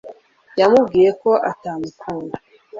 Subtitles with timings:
[0.59, 2.37] yamubwiye ko atamukunda